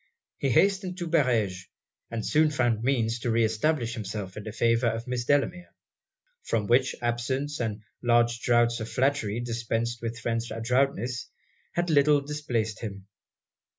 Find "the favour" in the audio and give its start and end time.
4.45-4.87